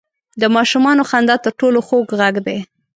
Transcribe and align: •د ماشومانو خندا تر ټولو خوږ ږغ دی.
•د 0.41 0.43
ماشومانو 0.55 1.03
خندا 1.09 1.35
تر 1.45 1.51
ټولو 1.59 1.79
خوږ 1.87 2.03
ږغ 2.19 2.35
دی. 2.47 2.59